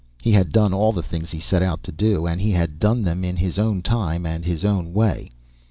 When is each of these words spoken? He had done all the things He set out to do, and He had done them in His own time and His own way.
He 0.19 0.31
had 0.31 0.51
done 0.51 0.73
all 0.73 0.93
the 0.93 1.03
things 1.03 1.29
He 1.29 1.39
set 1.39 1.61
out 1.61 1.83
to 1.83 1.91
do, 1.91 2.25
and 2.25 2.41
He 2.41 2.49
had 2.53 2.79
done 2.79 3.03
them 3.03 3.23
in 3.23 3.35
His 3.37 3.59
own 3.59 3.83
time 3.83 4.25
and 4.25 4.43
His 4.43 4.65
own 4.65 4.93
way. 4.93 5.29